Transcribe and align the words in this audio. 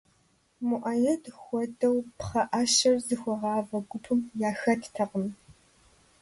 Муаед 0.67 1.23
хуэдэу 1.41 1.95
пхъэӀэщэр 2.17 2.95
зыхуэгъавэ 3.05 3.77
гупым 3.89 4.19
яхэттэкъым. 4.49 5.27